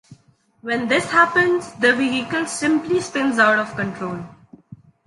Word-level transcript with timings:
When 0.61 0.87
this 0.87 1.05
happens, 1.11 1.73
the 1.73 1.95
vehicle 1.95 2.47
simply 2.47 3.01
spins 3.01 3.37
out 3.37 3.59
of 3.59 3.75
control. 3.75 4.23